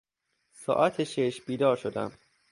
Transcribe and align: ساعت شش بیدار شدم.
ساعت 0.51 1.03
شش 1.03 1.41
بیدار 1.41 1.75
شدم. 1.75 2.11